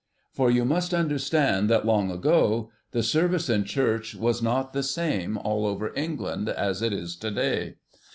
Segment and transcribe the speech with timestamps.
[0.33, 5.37] For you must understand that long ago the Service in church was not the same
[5.37, 7.75] all over England, as it is to day.